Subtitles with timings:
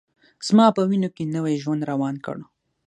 [0.47, 2.37] زما په وینوکې نوی ژوند روان کړ